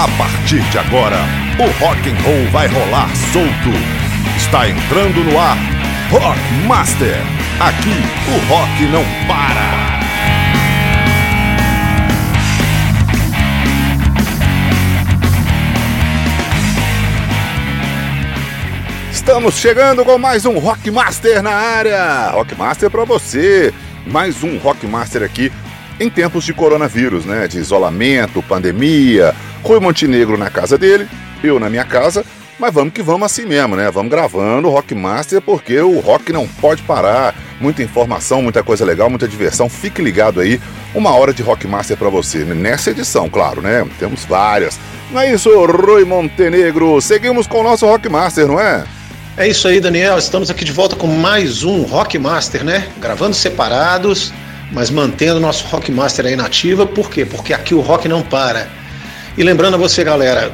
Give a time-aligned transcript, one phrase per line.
[0.00, 1.18] A partir de agora,
[1.58, 3.68] o rock and roll vai rolar solto.
[4.34, 5.58] Está entrando no ar
[6.10, 7.18] Rock Master.
[7.60, 10.00] Aqui o rock não para.
[19.12, 22.30] Estamos chegando com mais um Rock Master na área.
[22.30, 23.70] Rock Master para você.
[24.06, 25.52] Mais um Rock Master aqui
[26.00, 27.46] em tempos de coronavírus, né?
[27.46, 29.34] De isolamento, pandemia.
[29.62, 31.06] Rui Montenegro na casa dele,
[31.44, 32.24] eu na minha casa.
[32.58, 33.90] Mas vamos que vamos assim mesmo, né?
[33.90, 37.34] Vamos gravando o Rock Master porque o rock não pode parar.
[37.60, 39.68] Muita informação, muita coisa legal, muita diversão.
[39.68, 40.60] Fique ligado aí.
[40.94, 42.38] Uma hora de Rock Master para você.
[42.38, 43.86] Nessa edição, claro, né?
[43.98, 44.78] Temos várias.
[45.10, 47.00] Não é isso, Rui Montenegro?
[47.00, 48.84] Seguimos com o nosso Rock Master, não é?
[49.36, 50.18] É isso aí, Daniel.
[50.18, 52.88] Estamos aqui de volta com mais um Rock Master, né?
[52.98, 54.32] Gravando separados,
[54.72, 56.86] mas mantendo nosso Rock Master aí nativa.
[56.86, 57.24] Por quê?
[57.24, 58.68] Porque aqui o rock não para.
[59.36, 60.52] E lembrando a você, galera,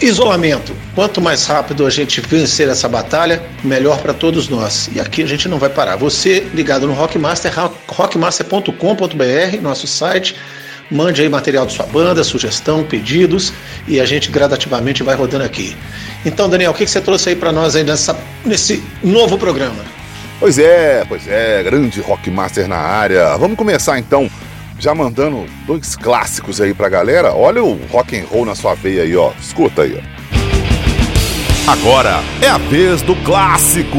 [0.00, 0.74] isolamento.
[0.94, 4.88] Quanto mais rápido a gente vencer essa batalha, melhor para todos nós.
[4.94, 5.96] E aqui a gente não vai parar.
[5.96, 7.52] Você ligado no Rockmaster,
[7.88, 10.36] rockmaster.com.br, nosso site.
[10.90, 13.52] Mande aí material de sua banda, sugestão, pedidos
[13.86, 15.76] e a gente gradativamente vai rodando aqui.
[16.26, 19.99] Então, Daniel, o que você trouxe aí para nós aí nessa, nesse novo programa?
[20.40, 23.36] Pois é, pois é, grande Rockmaster na área.
[23.36, 24.28] Vamos começar então,
[24.78, 27.34] já mandando dois clássicos aí pra galera.
[27.34, 29.32] Olha o rock and roll na sua veia aí, ó.
[29.38, 31.70] Escuta aí, ó.
[31.70, 33.98] Agora é a vez do clássico.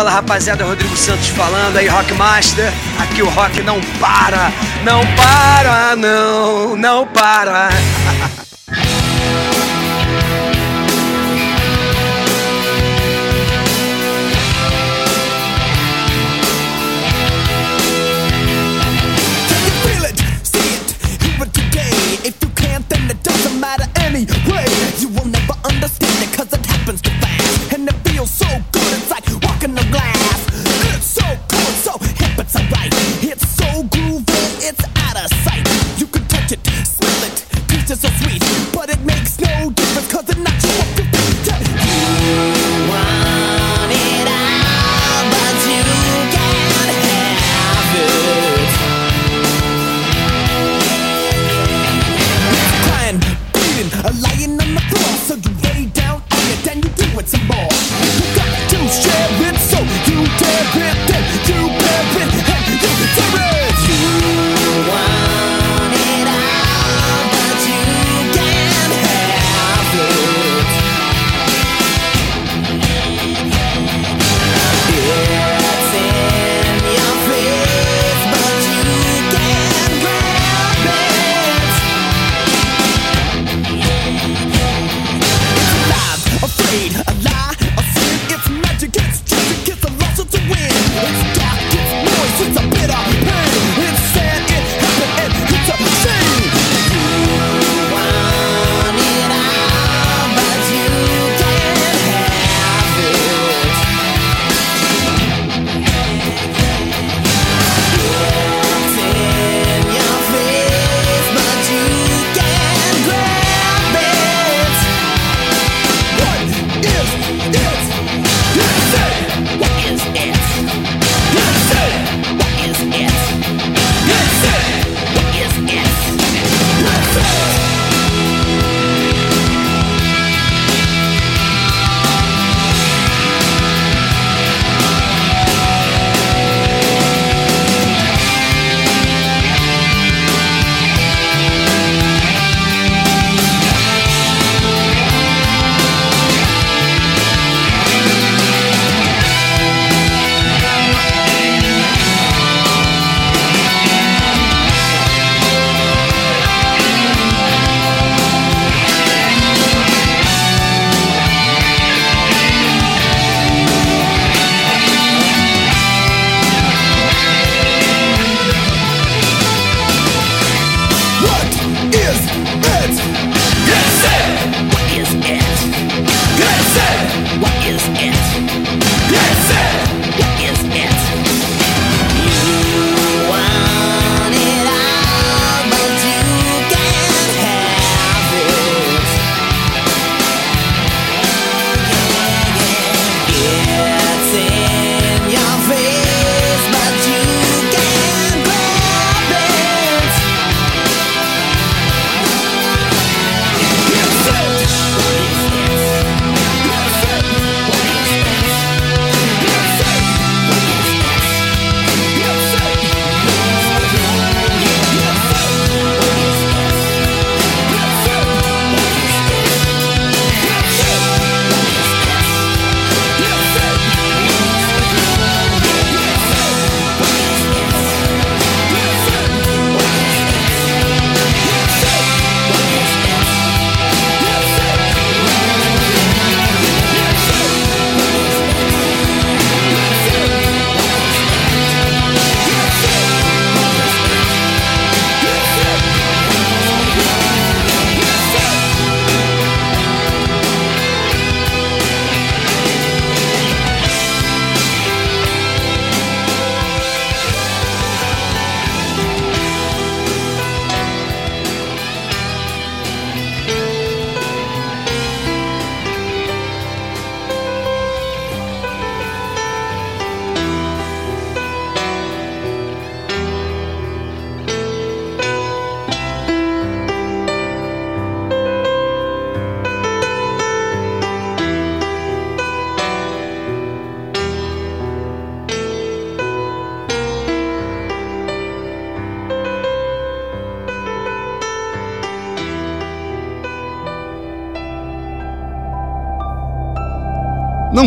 [0.00, 2.72] Fala rapaziada, Rodrigo Santos falando aí, Rockmaster.
[2.98, 4.50] Aqui o rock não para,
[4.82, 7.68] não para, não, não para.
[24.98, 27.69] You will never understand it cause it happens too fast.
[29.70, 30.46] Walking on glass.
[30.96, 33.19] It's so cool, so hip, it's alright.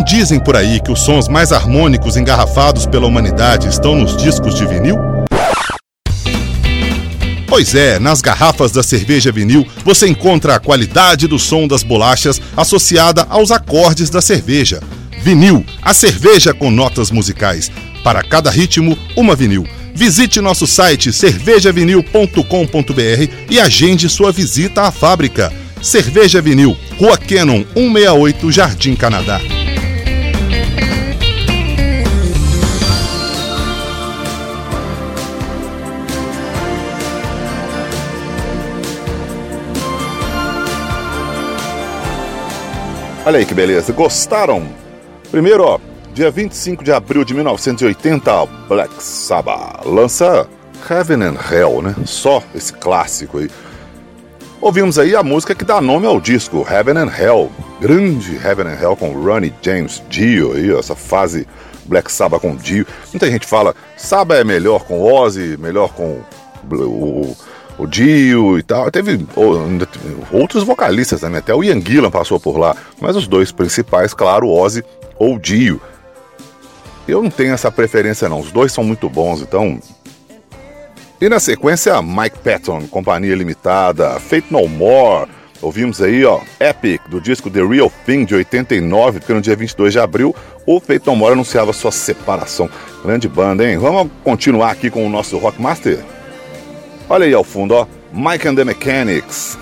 [0.06, 4.66] Dizem por aí que os sons mais harmônicos engarrafados pela humanidade estão nos discos de
[4.66, 4.98] vinil?
[7.48, 12.42] Pois é, nas garrafas da cerveja vinil você encontra a qualidade do som das bolachas
[12.58, 14.82] associada aos acordes da cerveja.
[15.22, 17.72] Vinil, a cerveja com notas musicais.
[18.04, 19.66] Para cada ritmo, uma vinil.
[19.96, 25.54] Visite nosso site cervejavinil.com.br e agende sua visita à fábrica.
[25.82, 29.40] Cerveja Vinil, Rua Cannon 168, Jardim Canadá.
[43.26, 44.68] Olha aí que beleza, gostaram?
[45.32, 45.80] Primeiro, ó,
[46.14, 50.46] dia 25 de abril de 1980, Black Sabbath lança
[50.90, 51.96] Heaven and Hell, né?
[52.06, 53.50] Só esse clássico aí.
[54.60, 57.50] Ouvimos aí a música que dá nome ao disco, Heaven and Hell.
[57.80, 61.48] Grande Heaven and Hell com Ronnie James Dio aí, essa fase
[61.86, 62.86] Black Sabbath com Dio.
[63.14, 66.22] Muita gente fala, Sabbath é melhor com Ozzy, melhor com
[66.70, 67.38] o
[67.78, 68.90] o Dio e tal.
[68.92, 69.26] Teve
[70.32, 72.76] outros vocalistas também, até o Ian Gillan passou por lá.
[73.00, 74.84] Mas os dois principais, claro, Ozzy
[75.18, 75.82] ou Dio.
[77.08, 79.80] Eu não tenho essa preferência não, os dois são muito bons, então...
[81.20, 85.30] E na sequência, Mike Patton, Companhia Limitada, Fate No More...
[85.62, 89.94] Ouvimos aí, ó, Epic, do disco The Real Thing, de 89, porque no dia 22
[89.94, 92.70] de abril o Fate No More anunciava sua separação.
[93.02, 93.78] Grande banda, hein?
[93.78, 96.04] Vamos continuar aqui com o nosso Rockmaster?
[97.10, 97.88] Olha aí ao fundo, ó.
[98.14, 99.58] Mike and the Mechanics.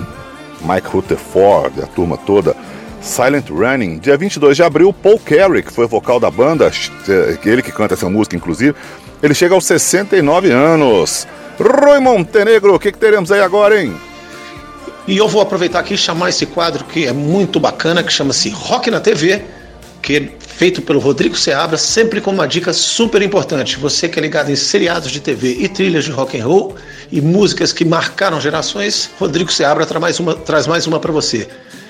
[0.62, 2.55] Mike Rutherford, a turma toda.
[3.01, 6.71] Silent Running, dia 22 de abril, Paul Carey, que foi vocal da banda,
[7.43, 8.75] ele que canta essa música, inclusive,
[9.24, 11.27] ele chega aos 69 anos.
[11.60, 13.95] Rui Montenegro, o que, que teremos aí agora, hein?
[15.07, 18.50] E eu vou aproveitar aqui e chamar esse quadro que é muito bacana, que chama-se
[18.50, 19.43] Rock na TV,
[20.01, 23.77] que é feito pelo Rodrigo Seabra, sempre com uma dica super importante.
[23.77, 26.75] Você que é ligado em seriados de TV e trilhas de rock and roll,
[27.12, 31.48] e músicas que marcaram gerações, Rodrigo Seabra traz mais uma, traz mais uma para você.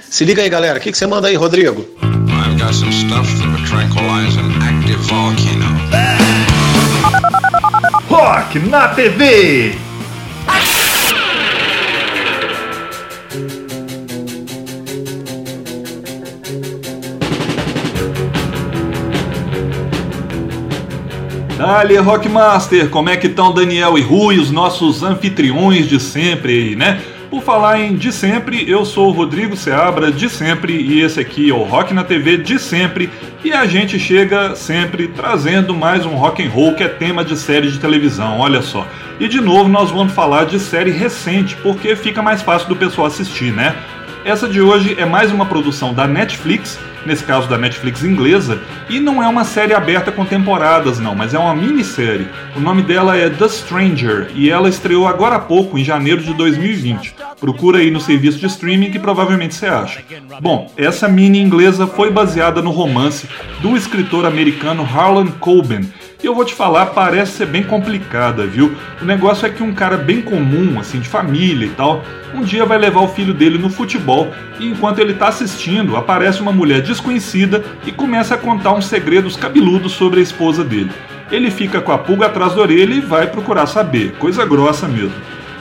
[0.09, 0.77] Se liga aí, galera.
[0.77, 1.87] O que, que você manda aí, Rodrigo?
[2.01, 5.71] I've got some stuff that tranquilize an active volcano.
[8.09, 9.90] Rock na TV!
[21.61, 26.99] Dali, Rockmaster, como é que estão Daniel e Rui, os nossos anfitriões de sempre né?
[27.29, 31.51] Por falar em de sempre, eu sou o Rodrigo Seabra de sempre e esse aqui
[31.51, 33.11] é o Rock na TV de sempre
[33.43, 37.37] e a gente chega sempre trazendo mais um rock and roll que é tema de
[37.37, 38.87] série de televisão, olha só.
[39.19, 43.05] E de novo nós vamos falar de série recente porque fica mais fácil do pessoal
[43.05, 43.75] assistir, né?
[44.25, 48.99] Essa de hoje é mais uma produção da Netflix nesse caso da Netflix inglesa, e
[48.99, 52.27] não é uma série aberta com temporadas, não, mas é uma minissérie.
[52.55, 56.33] O nome dela é The Stranger e ela estreou agora há pouco, em janeiro de
[56.33, 57.15] 2020.
[57.39, 60.03] Procura aí no serviço de streaming que provavelmente você acha.
[60.39, 63.27] Bom, essa mini inglesa foi baseada no romance
[63.61, 65.89] do escritor americano Harlan Coben
[66.23, 68.75] e eu vou te falar, parece ser bem complicada, viu?
[69.01, 72.65] O negócio é que um cara bem comum, assim, de família e tal, um dia
[72.65, 76.81] vai levar o filho dele no futebol e enquanto ele está assistindo, aparece uma mulher
[76.81, 80.91] desconhecida e começa a contar uns segredos cabeludos sobre a esposa dele.
[81.31, 85.13] Ele fica com a pulga atrás da orelha e vai procurar saber, coisa grossa mesmo.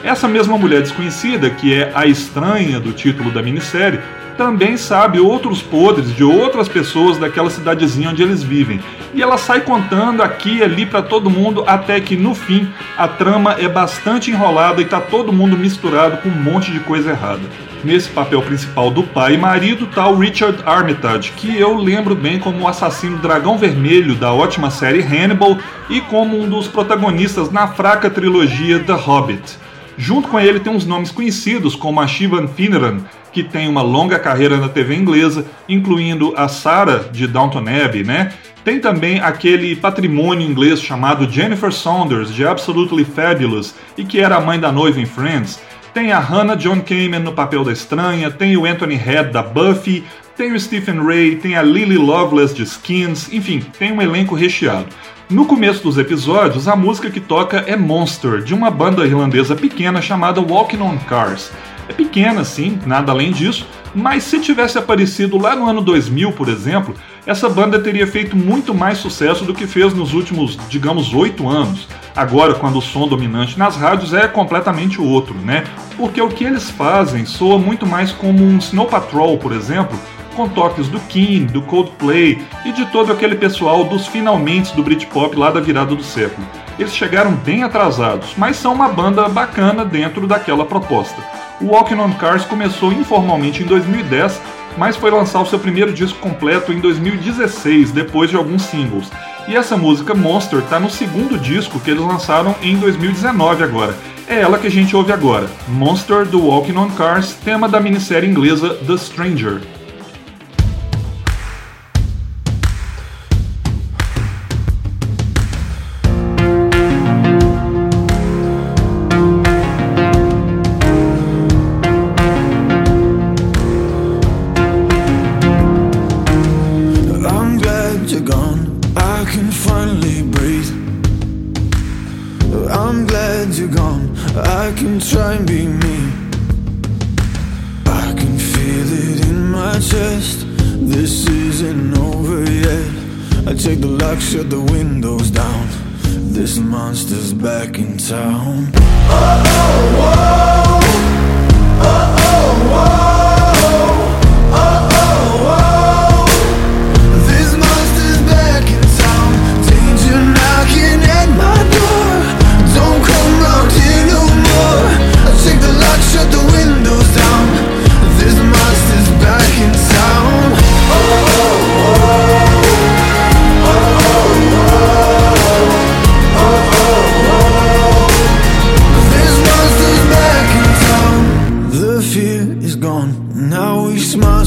[0.03, 3.99] Essa mesma mulher desconhecida, que é a estranha do título da minissérie,
[4.37, 8.79] também sabe outros podres de outras pessoas daquela cidadezinha onde eles vivem.
[9.13, 13.07] E ela sai contando aqui e ali para todo mundo até que no fim a
[13.07, 17.41] trama é bastante enrolada e tá todo mundo misturado com um monte de coisa errada.
[17.83, 22.39] Nesse papel principal do pai e marido tá o Richard Armitage, que eu lembro bem
[22.39, 25.57] como o assassino dragão vermelho da ótima série Hannibal
[25.89, 29.57] e como um dos protagonistas na fraca trilogia The Hobbit.
[29.97, 32.99] Junto com ele tem uns nomes conhecidos como a Shivan Finneran,
[33.31, 38.33] que tem uma longa carreira na TV inglesa, incluindo a Sarah de Downton Abbey, né?
[38.63, 44.41] Tem também aquele patrimônio inglês chamado Jennifer Saunders, de Absolutely Fabulous, e que era a
[44.41, 45.59] mãe da noiva em Friends.
[45.93, 50.03] Tem a Hannah John Kamen no papel da estranha, tem o Anthony Head da Buffy,
[50.37, 54.87] tem o Stephen Ray, tem a Lily Loveless de Skins, enfim, tem um elenco recheado.
[55.29, 60.01] No começo dos episódios, a música que toca é Monster, de uma banda irlandesa pequena
[60.01, 61.51] chamada Walking on Cars.
[61.91, 66.47] É pequena, sim, nada além disso, mas se tivesse aparecido lá no ano 2000, por
[66.47, 71.49] exemplo, essa banda teria feito muito mais sucesso do que fez nos últimos, digamos, oito
[71.49, 71.89] anos.
[72.15, 75.65] Agora, quando o som dominante nas rádios é completamente outro, né?
[75.97, 79.99] Porque o que eles fazem soa muito mais como um Snow Patrol, por exemplo,
[80.33, 85.35] com toques do King, do Coldplay e de todo aquele pessoal dos finalmente do Britpop
[85.35, 86.47] lá da virada do século.
[86.79, 91.21] Eles chegaram bem atrasados, mas são uma banda bacana dentro daquela proposta.
[91.61, 94.41] O Walking on Cars começou informalmente em 2010,
[94.77, 99.11] mas foi lançar o seu primeiro disco completo em 2016, depois de alguns singles.
[99.47, 103.95] E essa música Monster está no segundo disco que eles lançaram em 2019 agora.
[104.27, 108.29] É ela que a gente ouve agora, Monster do Walking on Cars, tema da minissérie
[108.29, 109.61] inglesa The Stranger.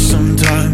[0.05, 0.74] sometimes.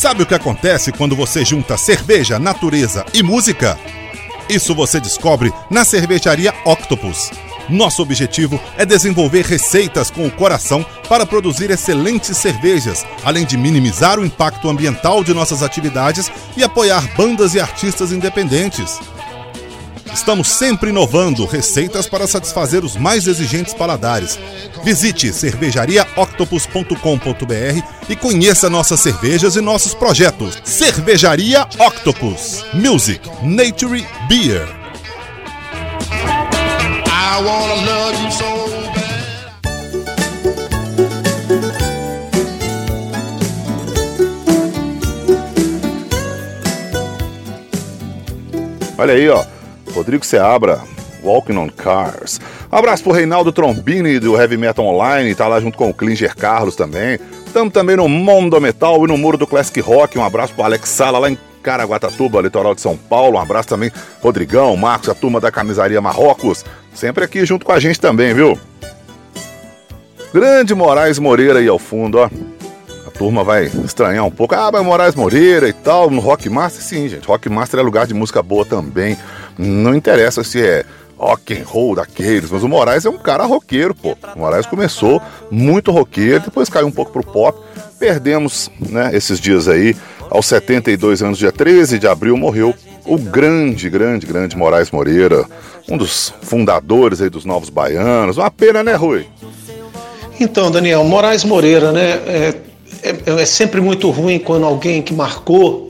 [0.00, 3.78] Sabe o que acontece quando você junta cerveja, natureza e música?
[4.48, 7.30] Isso você descobre na cervejaria Octopus.
[7.68, 14.18] Nosso objetivo é desenvolver receitas com o coração para produzir excelentes cervejas, além de minimizar
[14.18, 18.98] o impacto ambiental de nossas atividades e apoiar bandas e artistas independentes.
[20.12, 24.38] Estamos sempre inovando receitas para satisfazer os mais exigentes paladares.
[24.82, 30.58] Visite cervejariaoctopus.com.br e conheça nossas cervejas e nossos projetos.
[30.64, 32.64] Cervejaria Octopus.
[32.74, 34.68] Music, Nature, Beer.
[48.98, 49.49] Olha aí, ó.
[49.94, 50.80] Rodrigo Seabra,
[51.22, 52.40] Walking on Cars.
[52.72, 56.36] Um abraço pro Reinaldo Trombini do Heavy Metal Online, tá lá junto com o Klinger
[56.36, 57.18] Carlos também.
[57.46, 60.18] Estamos também no Mondo Metal e no Muro do Classic Rock.
[60.18, 63.36] Um abraço pro Alex Sala lá em Caraguatatuba, litoral de São Paulo.
[63.36, 63.90] Um abraço também,
[64.22, 66.64] Rodrigão, Marcos, a turma da camisaria Marrocos.
[66.94, 68.58] Sempre aqui junto com a gente também, viu?
[70.32, 72.30] Grande Moraes Moreira aí ao fundo, ó.
[73.20, 74.54] Turma vai estranhar um pouco.
[74.54, 76.82] Ah, mas Moraes Moreira e tal, no Rock Master?
[76.82, 77.28] Sim, gente.
[77.28, 79.14] Rock Master é lugar de música boa também.
[79.58, 80.86] Não interessa se é
[81.18, 84.16] rock and roll daqueles, mas o Moraes é um cara roqueiro, pô.
[84.34, 87.60] O Moraes começou muito roqueiro, depois caiu um pouco pro pop.
[87.98, 89.94] Perdemos, né, esses dias aí,
[90.30, 95.44] aos 72 anos, dia 13 de abril, morreu o grande, grande, grande Moraes Moreira,
[95.90, 98.38] um dos fundadores aí dos Novos Baianos.
[98.38, 99.26] Uma pena, né, Rui?
[100.40, 102.12] Então, Daniel, Moraes Moreira, né?
[102.26, 102.69] É,
[103.02, 105.88] é, é sempre muito ruim quando alguém que marcou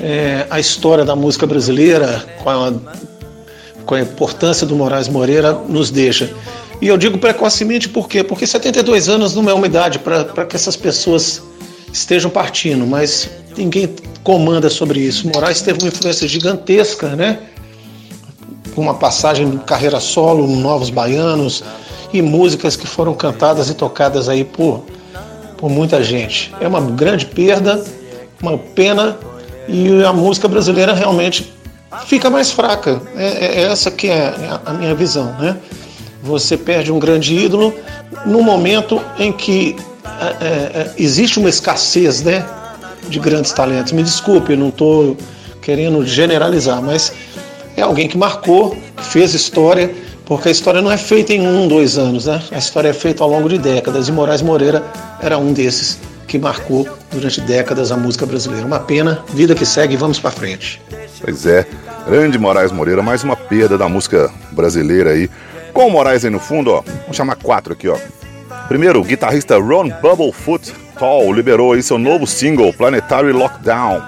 [0.00, 2.72] é, a história da música brasileira, com a,
[3.84, 6.32] com a importância do Moraes Moreira, nos deixa.
[6.80, 8.24] E eu digo precocemente por quê?
[8.24, 11.42] Porque 72 anos não é uma idade para que essas pessoas
[11.92, 15.28] estejam partindo, mas ninguém comanda sobre isso.
[15.28, 17.38] Moraes teve uma influência gigantesca, né?
[18.76, 21.62] Uma passagem de carreira solo, Novos Baianos
[22.12, 24.84] e músicas que foram cantadas e tocadas aí por,
[25.62, 26.52] por muita gente.
[26.60, 27.80] É uma grande perda,
[28.42, 29.16] uma pena
[29.68, 31.54] e a música brasileira realmente
[32.04, 33.00] fica mais fraca.
[33.14, 34.34] É, é, é essa que é
[34.66, 35.56] a minha visão, né?
[36.20, 37.72] Você perde um grande ídolo
[38.26, 39.76] no momento em que
[40.40, 42.44] é, é, existe uma escassez, né?
[43.08, 43.92] de grandes talentos.
[43.92, 45.16] Me desculpe, não estou
[45.60, 47.12] querendo generalizar, mas
[47.76, 49.94] é alguém que marcou, fez história,
[50.32, 52.42] porque a história não é feita em um, dois anos, né?
[52.50, 54.82] A história é feita ao longo de décadas e Moraes Moreira
[55.20, 58.64] era um desses que marcou durante décadas a música brasileira.
[58.64, 60.80] Uma pena, vida que segue, vamos para frente.
[61.20, 61.66] Pois é,
[62.06, 65.28] grande Moraes Moreira, mais uma perda da música brasileira aí.
[65.74, 67.98] Com o Moraes aí no fundo, ó, vamos chamar quatro aqui, ó.
[68.68, 74.00] Primeiro, o guitarrista Ron Bubblefoot Tall liberou aí seu novo single, Planetary Lockdown.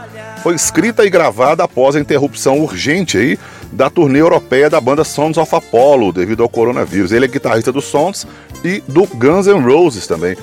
[0.43, 3.39] Foi escrita e gravada após a interrupção urgente aí
[3.75, 7.13] da turnê europeia da banda Sons of Apollo devido ao coronavírus.
[7.13, 8.27] Ele é guitarrista do Sons
[8.65, 10.37] e do Guns N' Roses também.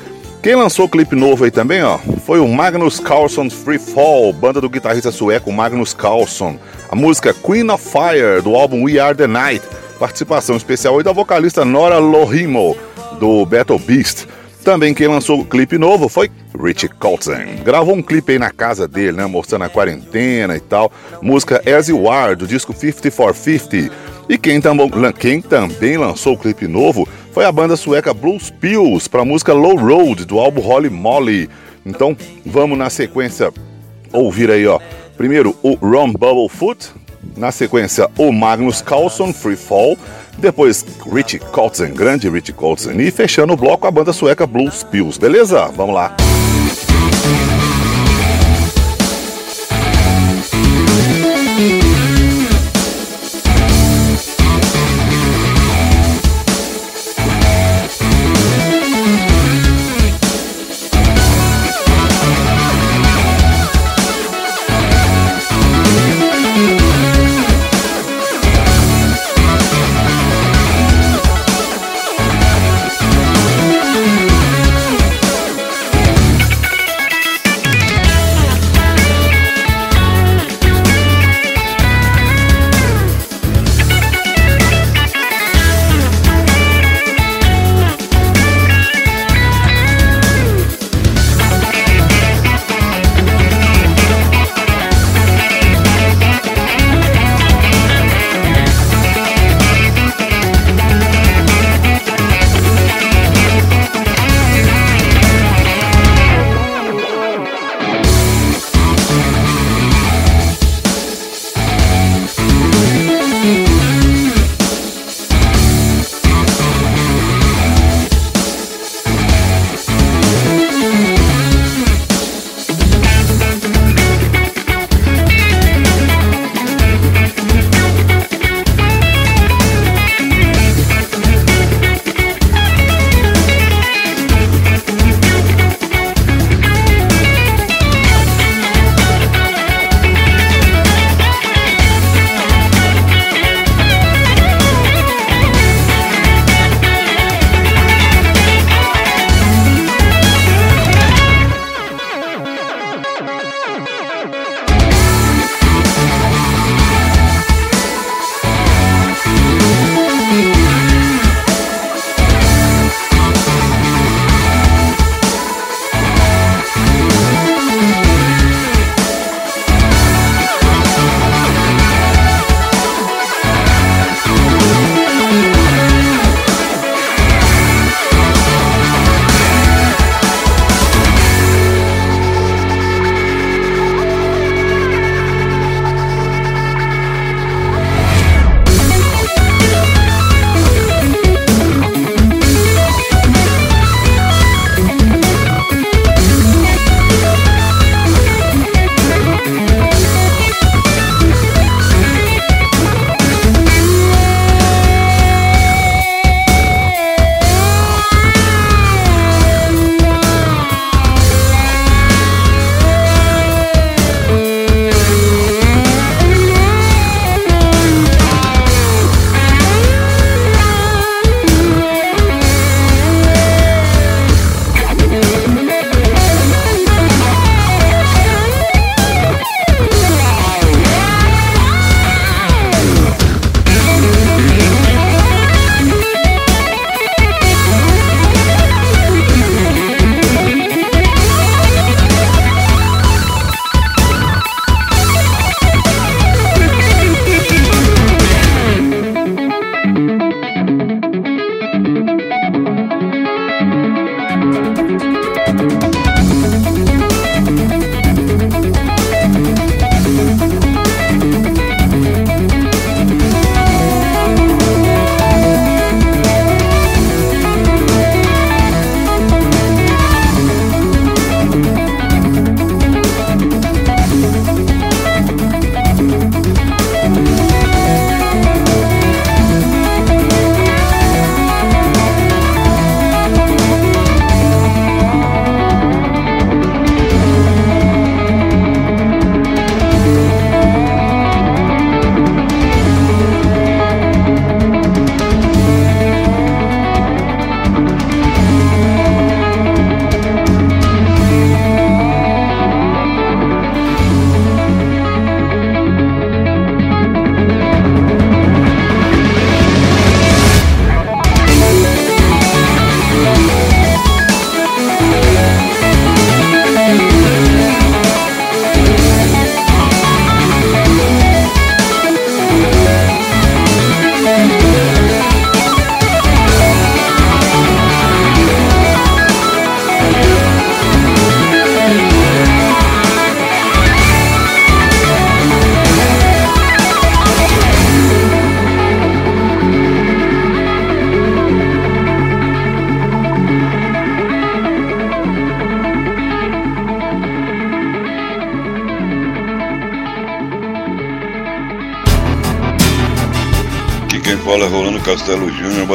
[0.43, 4.59] Quem lançou o clipe novo aí também, ó, foi o Magnus Carlsson Free Fall, banda
[4.59, 6.57] do guitarrista sueco Magnus Carlsson.
[6.89, 9.63] A música Queen of Fire, do álbum We Are The Night,
[9.99, 12.75] participação especial aí da vocalista Nora Lohimo,
[13.19, 14.25] do Battle Beast.
[14.63, 17.63] Também quem lançou o clipe novo foi Richie Colton.
[17.63, 19.25] Gravou um clipe aí na casa dele, né?
[19.25, 20.91] Mostrando a quarentena e tal.
[21.19, 23.91] Música As You Are, do disco 50 for 50.
[24.29, 24.61] E quem,
[25.17, 29.51] quem também lançou o clipe novo foi a banda sueca Blues Pills para a música
[29.51, 31.49] Low Road, do álbum Holly Molly.
[31.83, 33.51] Então vamos na sequência
[34.13, 34.79] ouvir aí, ó.
[35.17, 36.91] Primeiro o Ron Bubblefoot,
[37.35, 39.97] na sequência o Magnus Carlson Free Fall
[40.37, 42.99] depois, Richie Kotzen, grande Richie Kotzen.
[42.99, 45.17] E fechando o bloco, a banda sueca Blues Pills.
[45.17, 45.67] Beleza?
[45.75, 46.15] Vamos lá.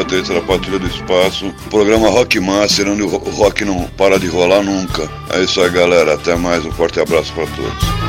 [0.07, 1.53] Baterista da Patrulha do Espaço.
[1.69, 5.11] Programa Rock Master, onde o rock não para de rolar nunca.
[5.31, 6.15] É isso aí, galera.
[6.15, 6.65] Até mais.
[6.65, 8.06] Um forte abraço para todos.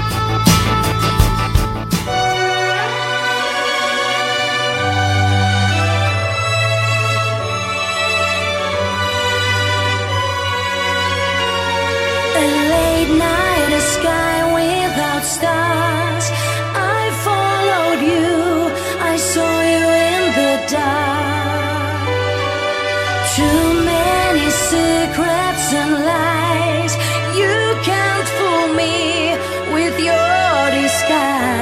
[24.70, 26.94] secrets and lies.
[27.40, 27.56] You
[27.90, 29.32] can't fool me
[29.74, 31.57] with your disguise.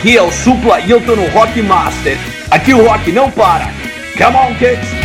[0.00, 2.16] Aqui é o Supla e eu tô no Rock Master.
[2.50, 3.66] Aqui o rock não para.
[4.16, 4.99] Come on, kids!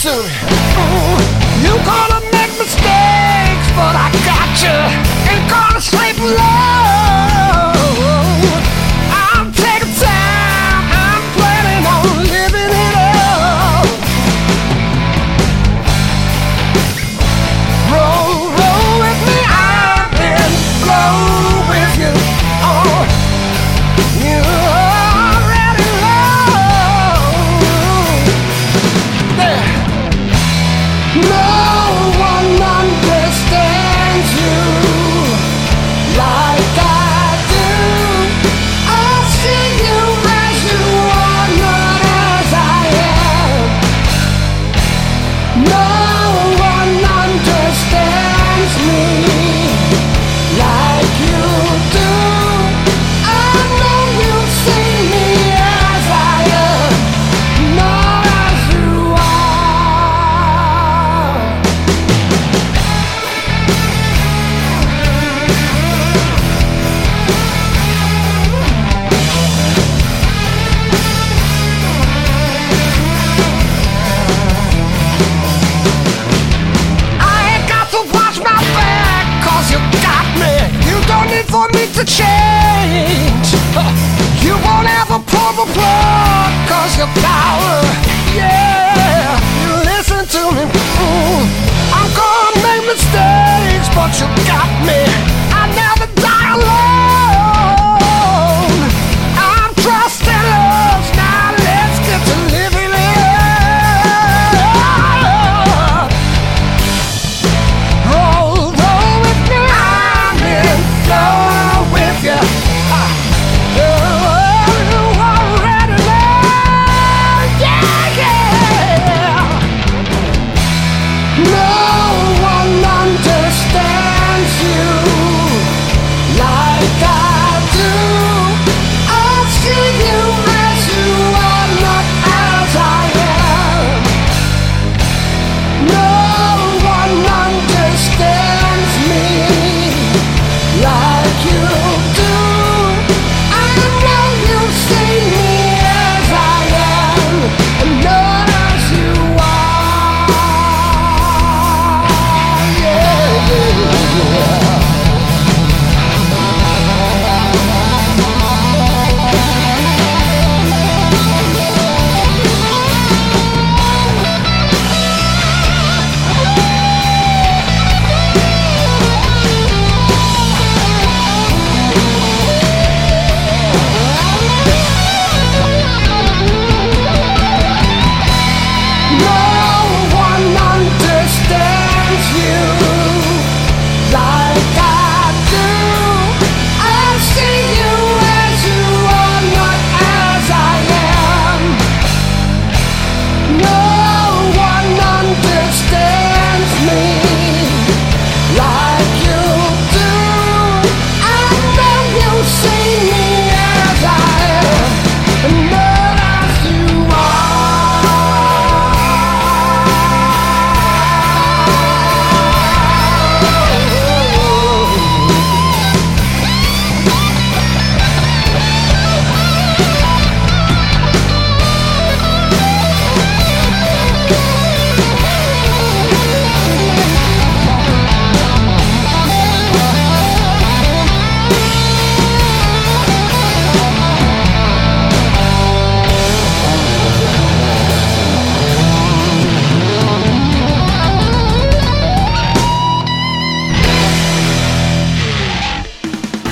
[0.00, 0.39] to me.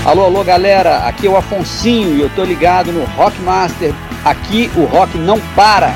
[0.09, 3.93] Alô, alô galera, aqui é o Afonsinho e eu tô ligado no Rockmaster.
[4.25, 5.95] Aqui o rock não para.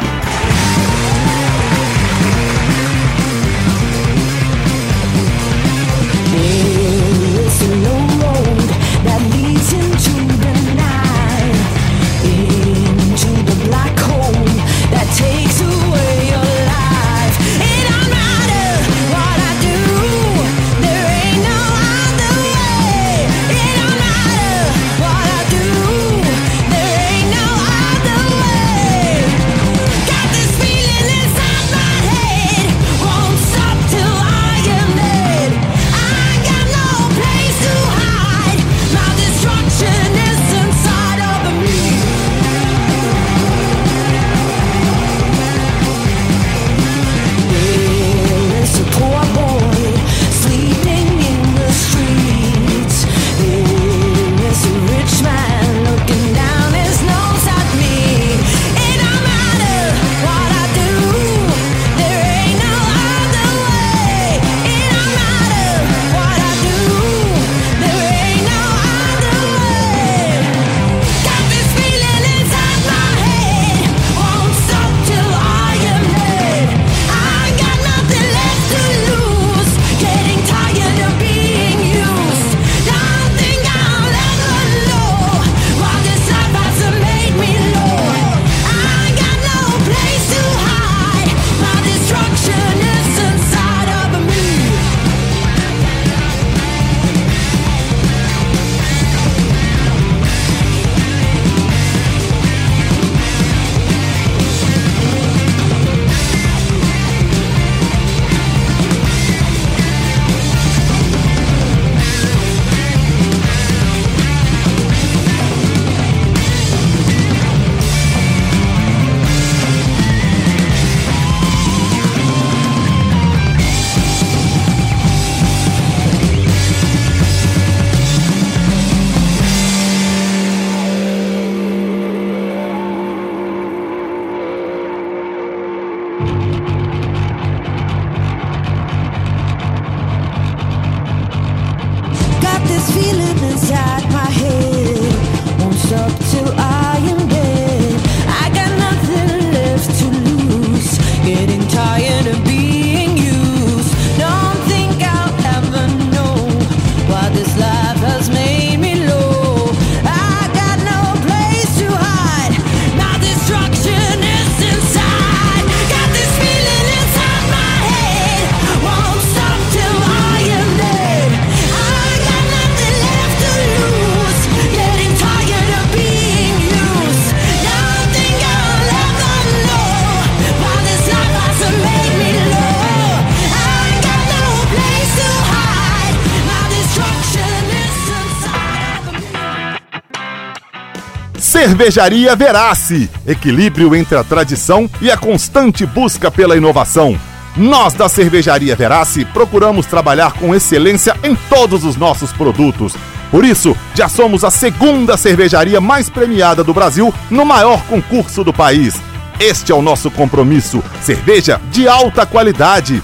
[191.73, 197.19] Cervejaria Verace, equilíbrio entre a tradição e a constante busca pela inovação.
[197.57, 202.93] Nós da Cervejaria Verace procuramos trabalhar com excelência em todos os nossos produtos.
[203.31, 208.53] Por isso, já somos a segunda cervejaria mais premiada do Brasil no maior concurso do
[208.53, 209.01] país.
[209.41, 213.03] Este é o nosso compromisso: cerveja de alta qualidade.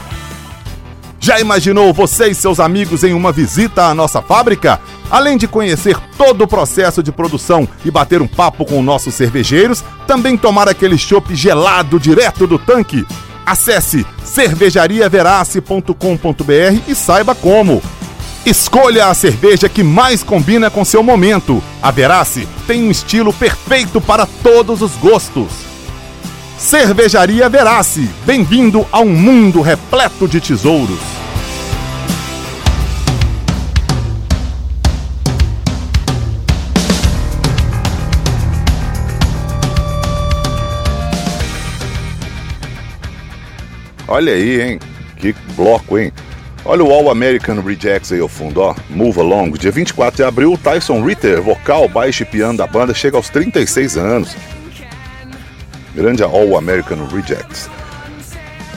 [1.18, 4.78] Já imaginou você e seus amigos em uma visita à nossa fábrica?
[5.10, 9.82] Além de conhecer todo o processo de produção e bater um papo com nossos cervejeiros,
[10.06, 13.06] também tomar aquele chopp gelado direto do tanque?
[13.46, 17.82] Acesse cervejariaverace.com.br e saiba como.
[18.44, 21.62] Escolha a cerveja que mais combina com seu momento.
[21.82, 25.48] A Verace tem um estilo perfeito para todos os gostos.
[26.58, 31.27] Cervejaria Verace, bem-vindo a um mundo repleto de tesouros.
[44.08, 44.78] Olha aí, hein?
[45.16, 46.10] Que bloco, hein?
[46.64, 48.74] Olha o All American Rejects aí ao fundo, ó.
[48.90, 49.52] Move Along.
[49.52, 53.96] Dia 24 de abril, Tyson Ritter, vocal, baixo e piano da banda, chega aos 36
[53.96, 54.36] anos.
[55.94, 57.70] Grande All American Rejects.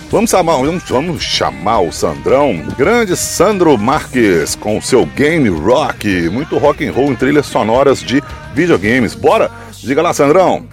[0.10, 6.58] Vamos chamar, vamos, vamos chamar o Sandrão, grande Sandro Marques, com seu game rock, muito
[6.58, 8.22] rock and roll em trilhas sonoras de
[8.54, 9.16] videogames.
[9.16, 9.50] Bora?
[9.82, 10.68] Diga lá, Sandrão.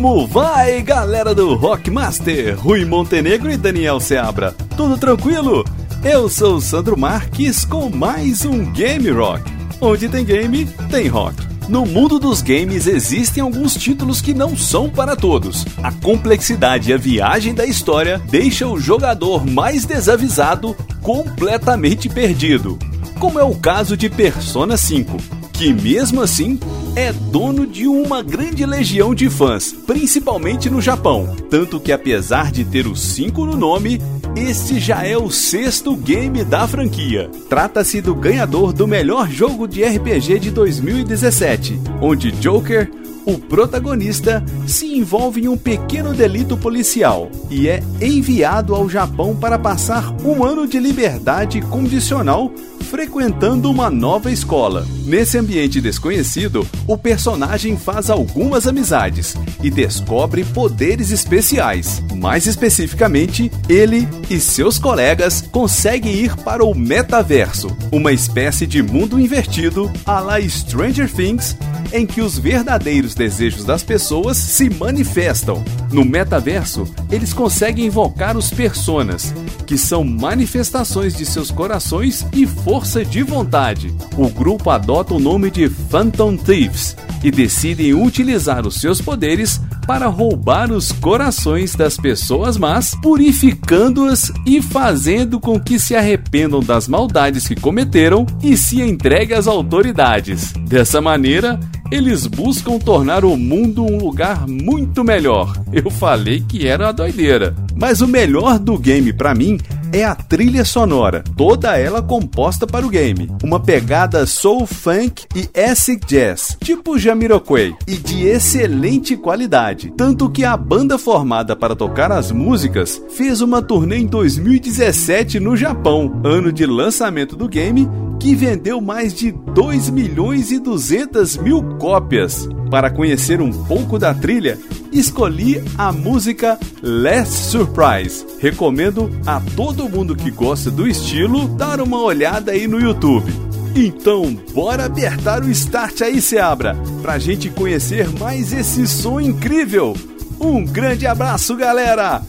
[0.00, 2.58] Como vai, galera do Rockmaster?
[2.58, 4.54] Rui Montenegro e Daniel Seabra.
[4.74, 5.62] Tudo tranquilo?
[6.02, 9.42] Eu sou Sandro Marques com mais um Game Rock.
[9.78, 11.36] Onde tem game, tem rock.
[11.68, 15.66] No mundo dos games existem alguns títulos que não são para todos.
[15.82, 22.78] A complexidade e a viagem da história deixa o jogador mais desavisado completamente perdido.
[23.18, 25.18] Como é o caso de Persona 5,
[25.60, 26.58] que mesmo assim
[26.96, 31.36] é dono de uma grande legião de fãs, principalmente no Japão.
[31.50, 34.00] Tanto que, apesar de ter o 5 no nome,
[34.34, 37.30] este já é o sexto game da franquia.
[37.50, 42.90] Trata-se do ganhador do melhor jogo de RPG de 2017, onde Joker,
[43.26, 49.58] o protagonista, se envolve em um pequeno delito policial e é enviado ao Japão para
[49.58, 52.50] passar um ano de liberdade condicional
[52.82, 54.86] frequentando uma nova escola.
[55.04, 62.02] Nesse ambiente desconhecido, o personagem faz algumas amizades e descobre poderes especiais.
[62.16, 69.20] Mais especificamente, ele e seus colegas conseguem ir para o metaverso, uma espécie de mundo
[69.20, 71.56] invertido à la Stranger Things,
[71.92, 75.64] em que os verdadeiros desejos das pessoas se manifestam.
[75.92, 79.34] No metaverso, eles conseguem invocar os personas,
[79.66, 83.92] que são manifestações de seus corações e força de vontade.
[84.16, 90.06] O grupo adota o nome de Phantom Thieves e decidem utilizar os seus poderes para
[90.06, 97.48] roubar os corações das pessoas más, purificando-as e fazendo com que se arrependam das maldades
[97.48, 100.52] que cometeram e se entreguem às autoridades.
[100.68, 101.58] Dessa maneira,
[101.90, 105.60] eles buscam tornar o mundo um lugar muito melhor.
[105.72, 107.52] Eu falei que era uma doideira.
[107.74, 109.58] Mas o melhor do game para mim
[109.92, 113.30] é a trilha sonora, toda ela composta para o game.
[113.42, 119.92] Uma pegada soul funk e acid jazz, tipo Jamiroquai, e de excelente qualidade.
[119.96, 125.56] Tanto que a banda formada para tocar as músicas fez uma turnê em 2017 no
[125.56, 127.88] Japão, ano de lançamento do game,
[128.20, 132.48] que vendeu mais de 2 milhões e 200 mil cópias.
[132.70, 134.58] Para conhecer um pouco da trilha,
[134.92, 138.24] escolhi a música Last Surprise.
[138.38, 143.32] Recomendo a todo todo mundo que gosta do estilo dar uma olhada aí no YouTube.
[143.74, 149.96] Então, bora apertar o start aí, Seabra, pra gente conhecer mais esse som incrível.
[150.38, 152.20] Um grande abraço, galera!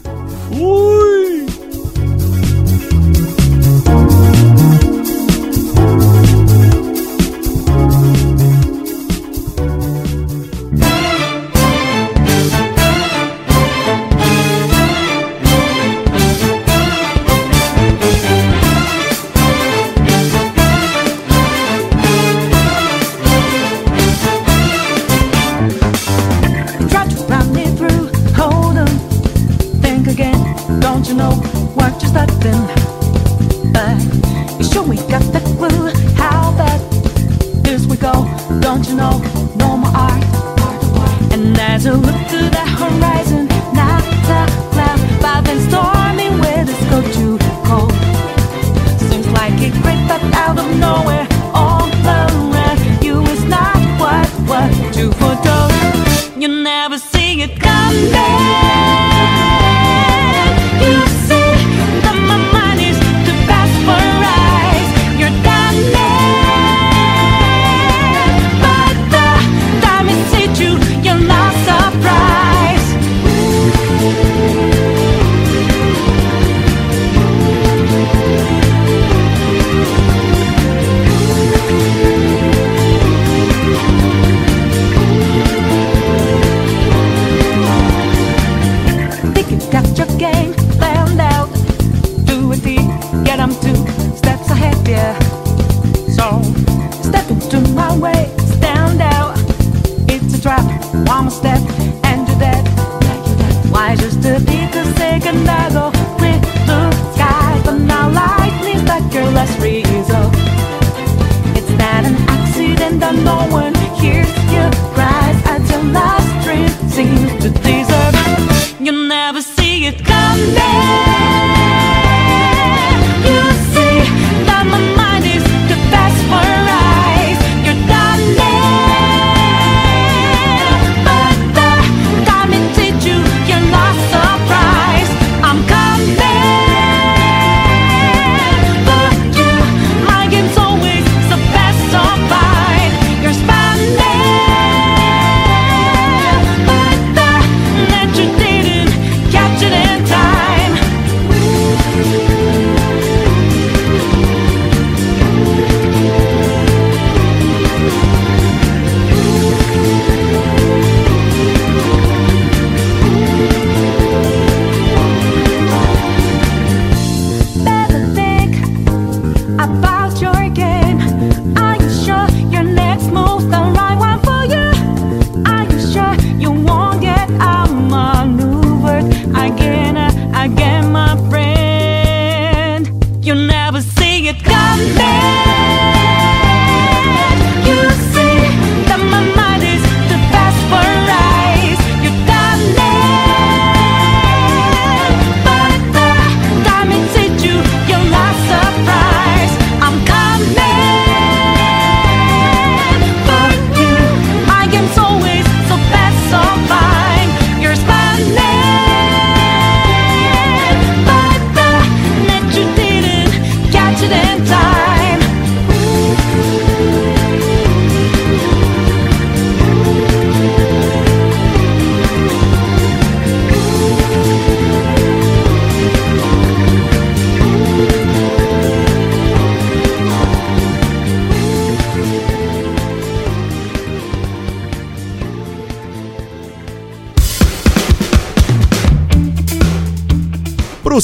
[0.48, 1.61] Fui!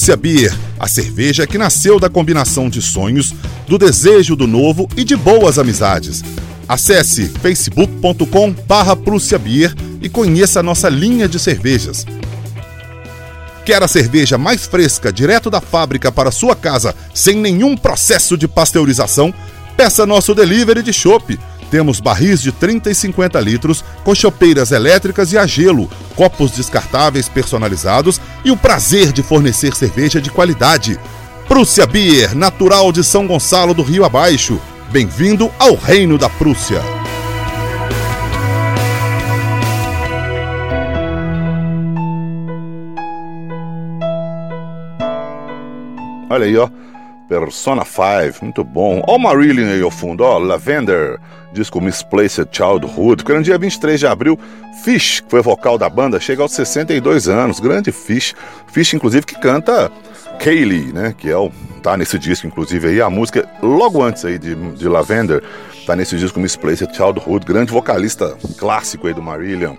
[0.09, 3.35] Delícia Beer, a cerveja que nasceu da combinação de sonhos,
[3.67, 6.25] do desejo do novo e de boas amizades.
[6.67, 12.07] Acesse facebook.com barra Beer e conheça a nossa linha de cervejas.
[13.67, 18.49] Quer a cerveja mais fresca, direto da fábrica para sua casa, sem nenhum processo de
[18.49, 19.35] pasteurização?
[19.77, 21.39] Peça nosso delivery de chopp
[21.71, 28.21] temos barris de 30 e 50 litros, cochopeiras elétricas e a gelo, copos descartáveis personalizados
[28.45, 30.99] e o prazer de fornecer cerveja de qualidade.
[31.47, 34.61] Prússia Beer, natural de São Gonçalo do Rio Abaixo.
[34.91, 36.83] Bem-vindo ao Reino da Prússia.
[46.31, 46.69] Olha aí, ó.
[47.29, 49.03] Persona 5, muito bom.
[49.07, 51.21] Ó o Marillion aí ao fundo, ó, Lavender,
[51.53, 54.39] disco Misplaced Childhood, que no dia 23 de abril,
[54.83, 58.35] Fish, que foi vocal da banda, chega aos 62 anos, grande Fish.
[58.69, 59.93] Fish, inclusive, que canta
[60.39, 61.51] Kaylee, né, que é o,
[61.83, 65.43] tá nesse disco, inclusive, aí, a música logo antes aí de, de Lavender,
[65.87, 69.75] tá nesse disco Misplaced Childhood, grande vocalista clássico aí do Marillion.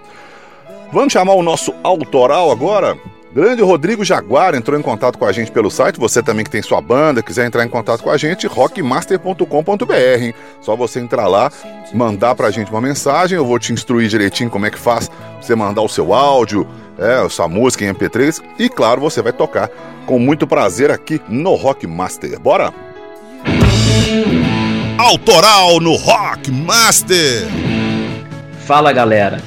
[0.92, 2.98] Vamos chamar o nosso autoral agora?
[3.32, 6.00] Grande Rodrigo Jaguar entrou em contato com a gente pelo site.
[6.00, 10.36] Você também que tem sua banda, quiser entrar em contato com a gente, rockmaster.com.br.
[10.62, 11.52] Só você entrar lá,
[11.94, 13.38] mandar pra gente uma mensagem.
[13.38, 16.68] Eu vou te instruir direitinho como é que faz você mandar o seu áudio,
[16.98, 18.42] é, sua música em MP3.
[18.58, 19.70] E claro, você vai tocar
[20.08, 22.40] com muito prazer aqui no Rockmaster.
[22.40, 22.74] Bora?
[24.98, 27.48] Autoral no Rockmaster.
[28.66, 29.40] Fala galera,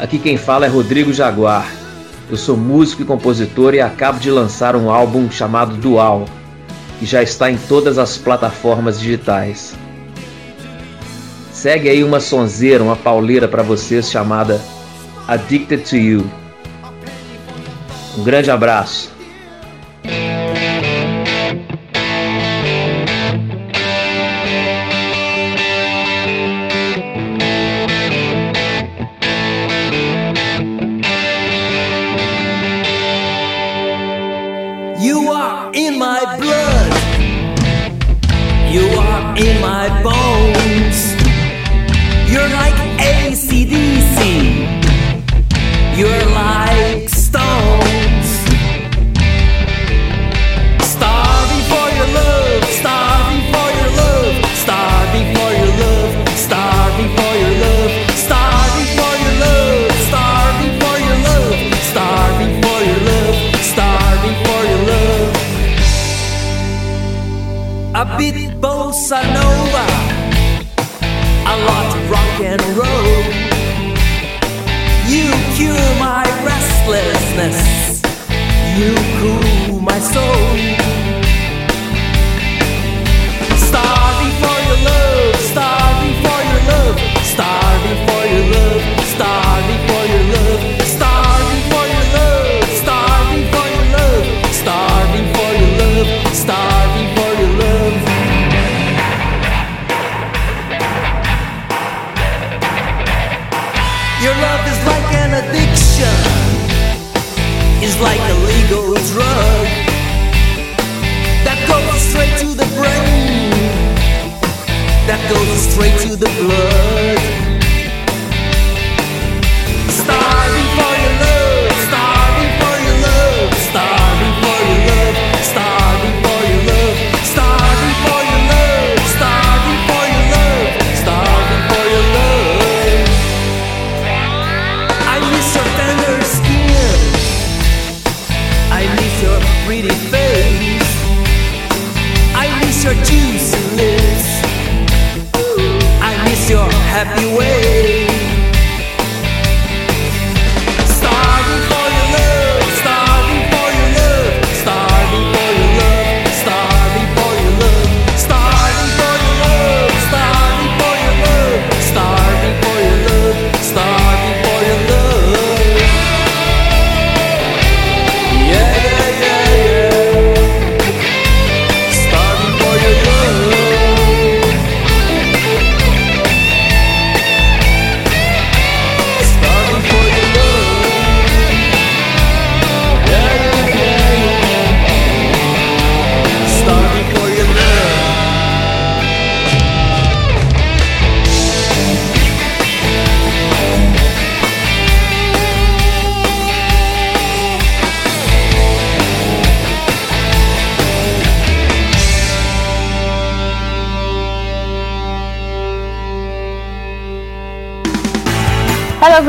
[0.00, 1.70] aqui quem fala é Rodrigo Jaguar.
[2.30, 6.24] Eu sou músico e compositor e acabo de lançar um álbum chamado Dual,
[6.98, 9.74] que já está em todas as plataformas digitais.
[11.52, 14.60] Segue aí uma sonzeira, uma pauleira para vocês chamada
[15.28, 16.30] Addicted to You.
[18.16, 19.12] Um grande abraço.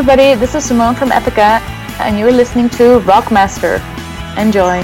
[0.02, 0.34] Everybody.
[0.34, 1.62] This is Simone from Epica,
[2.00, 3.80] and you're listening to Rockmaster.
[4.36, 4.82] Enjoy.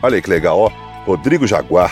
[0.00, 0.70] Olha aí que legal, ó.
[1.04, 1.90] Rodrigo Jaguar.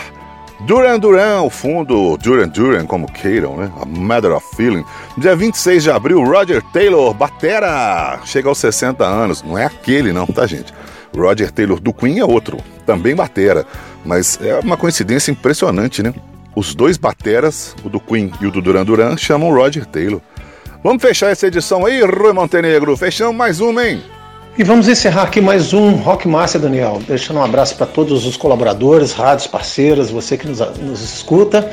[0.61, 3.69] Duran Duran, o fundo Duran Duran, como queiram, né?
[3.81, 4.85] A Matter of Feeling.
[5.17, 9.43] Dia 26 de abril, Roger Taylor, batera, chega aos 60 anos.
[9.43, 10.73] Não é aquele não, tá, gente?
[11.13, 13.65] Roger Taylor do Queen é outro, também batera.
[14.05, 16.13] Mas é uma coincidência impressionante, né?
[16.55, 20.21] Os dois bateras, o do Queen e o do Duran Duran, chamam Roger Taylor.
[20.83, 22.95] Vamos fechar essa edição aí, Rui Montenegro.
[22.95, 24.03] Fechamos mais uma, hein?
[24.57, 27.01] E vamos encerrar aqui mais um Rock Master, Daniel.
[27.05, 31.69] Deixando um abraço para todos os colaboradores, rádios, parceiras, você que nos, nos escuta.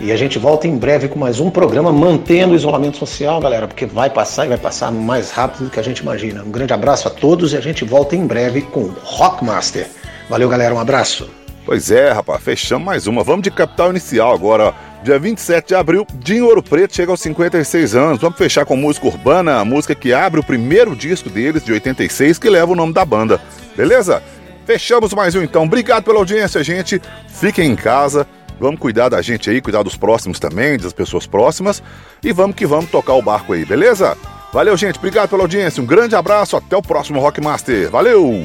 [0.00, 3.66] E a gente volta em breve com mais um programa, mantendo o isolamento social, galera,
[3.66, 6.42] porque vai passar e vai passar mais rápido do que a gente imagina.
[6.42, 9.88] Um grande abraço a todos e a gente volta em breve com o Rock Master.
[10.28, 11.39] Valeu, galera, um abraço.
[11.70, 13.22] Pois é, rapaz, fechamos mais uma.
[13.22, 14.74] Vamos de capital inicial agora.
[15.04, 18.20] Dia 27 de abril, Dinho Ouro Preto chega aos 56 anos.
[18.20, 22.40] Vamos fechar com música urbana, a música que abre o primeiro disco deles, de 86,
[22.40, 23.40] que leva o nome da banda.
[23.76, 24.20] Beleza?
[24.66, 25.62] Fechamos mais um então.
[25.62, 27.00] Obrigado pela audiência, gente.
[27.28, 28.26] Fiquem em casa.
[28.58, 31.80] Vamos cuidar da gente aí, cuidar dos próximos também, das pessoas próximas.
[32.20, 34.18] E vamos que vamos tocar o barco aí, beleza?
[34.52, 34.98] Valeu, gente.
[34.98, 35.80] Obrigado pela audiência.
[35.80, 36.56] Um grande abraço.
[36.56, 37.88] Até o próximo Rockmaster.
[37.92, 38.44] Valeu!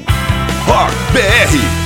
[0.68, 1.85] Rock BR.